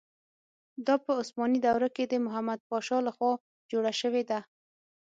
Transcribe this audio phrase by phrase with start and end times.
[0.85, 3.31] دا په عثماني دوره کې د محمد پاشا له خوا
[3.71, 4.39] جوړه شوې ده.